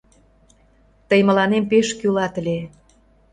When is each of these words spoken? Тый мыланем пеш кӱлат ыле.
Тый 1.09 1.21
мыланем 1.27 1.63
пеш 1.71 1.87
кӱлат 1.99 2.33
ыле. 2.41 2.59